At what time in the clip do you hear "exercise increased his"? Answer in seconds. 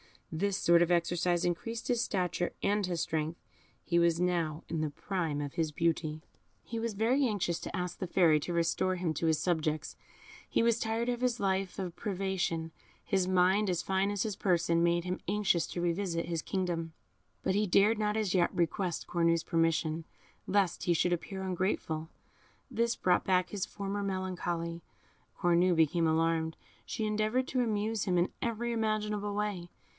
0.89-2.01